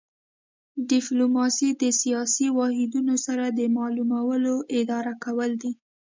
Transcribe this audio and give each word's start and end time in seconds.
ډیپلوماسي 0.89 1.69
د 1.81 1.83
سیاسي 2.01 2.47
واحدونو 2.57 3.15
سره 3.25 3.45
د 3.49 3.59
معاملو 3.75 4.55
اداره 4.79 5.13
کول 5.23 5.51
دي 5.61 5.71